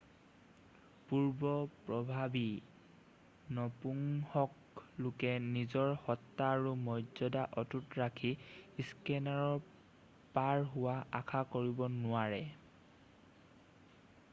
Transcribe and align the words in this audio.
পূৰ্ব 1.09 1.49
প্ৰভাৱী 1.89 2.41
নপুংসক 3.57 4.81
লোকে 5.07 5.35
নিজৰ 5.59 5.93
সত্তা 6.07 6.49
আৰু 6.55 6.73
মৰ্যদা 6.89 7.45
অটুট 7.65 7.99
ৰাখি 8.01 8.33
স্কেনাৰৰ 8.89 9.63
পাৰ 10.41 10.67
হোৱা 10.75 10.97
আশা 11.23 11.43
কৰিব 11.57 11.87
নোৱাৰে 12.01 12.45